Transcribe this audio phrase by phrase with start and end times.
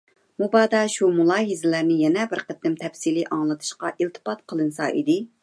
[0.43, 5.21] مۇبادا شۇ مۇلاھىزىلەرنى يەنە بىر قېتىم تەپسىلىي ئاڭلىتىشقا ئىلتىپات قىلىنسا ئىدى.